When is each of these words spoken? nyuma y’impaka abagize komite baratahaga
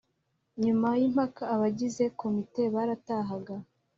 nyuma 0.63 0.89
y’impaka 0.99 1.43
abagize 1.53 2.03
komite 2.19 2.61
baratahaga 2.73 3.55